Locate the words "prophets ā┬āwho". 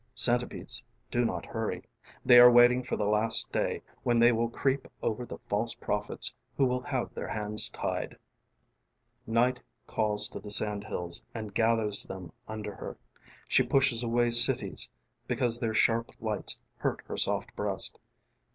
5.75-6.67